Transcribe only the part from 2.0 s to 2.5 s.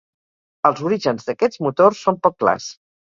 són poc